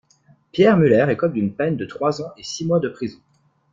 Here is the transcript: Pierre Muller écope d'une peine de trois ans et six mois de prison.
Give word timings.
Pierre 0.51 0.77
Muller 0.77 1.05
écope 1.11 1.33
d'une 1.33 1.53
peine 1.53 1.77
de 1.77 1.85
trois 1.85 2.23
ans 2.23 2.31
et 2.35 2.41
six 2.41 2.65
mois 2.65 2.79
de 2.79 2.89
prison. 2.89 3.19